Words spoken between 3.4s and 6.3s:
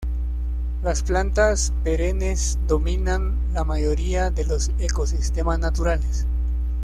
la mayoría de los ecosistemas naturales.